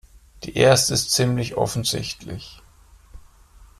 Die 0.45 0.55
erste 0.57 0.95
ist 0.95 1.11
ziemlich 1.11 1.57
offensichtlich. 1.57 2.63